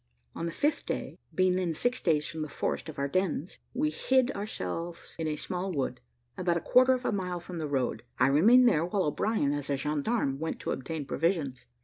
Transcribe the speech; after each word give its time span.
On 0.33 0.47
the 0.47 0.51
fifth 0.51 0.87
day, 0.87 1.19
being 1.31 1.57
then 1.57 1.75
six 1.75 2.01
days 2.01 2.25
from 2.25 2.41
the 2.41 2.49
forest 2.49 2.89
of 2.89 2.97
Ardennes, 2.97 3.59
we 3.71 3.91
hid 3.91 4.31
ourselves 4.31 5.15
in 5.19 5.27
a 5.27 5.35
small 5.35 5.71
wood, 5.71 6.01
about 6.35 6.57
a 6.57 6.59
quarter 6.59 6.93
of 6.93 7.05
a 7.05 7.11
mile 7.11 7.39
from 7.39 7.59
the 7.59 7.67
road. 7.67 8.01
I 8.17 8.25
remained 8.25 8.67
there, 8.67 8.83
while 8.83 9.03
O'Brien, 9.03 9.53
as 9.53 9.69
a 9.69 9.77
gendarme, 9.77 10.39
went 10.39 10.59
to 10.61 10.71
obtain 10.71 11.05
provisions. 11.05 11.67